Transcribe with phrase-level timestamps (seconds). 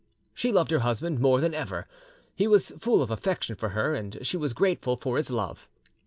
[0.33, 1.85] She loved her husband more than ever;
[2.35, 5.67] he was full of affection for her, and she was grateful for his love.